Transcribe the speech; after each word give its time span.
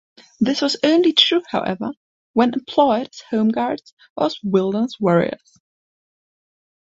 This 0.39 0.63
was 0.63 0.77
only 0.83 1.13
true, 1.13 1.43
however, 1.47 1.91
when 2.33 2.55
employed 2.55 3.09
as 3.13 3.19
home 3.29 3.49
guard 3.49 3.81
or 4.17 4.25
as 4.25 4.39
wilderness 4.41 4.99
warriors. 4.99 5.59